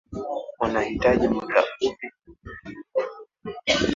Unahitaji 0.59 1.27
muda 1.33 1.61
upi? 1.87 2.07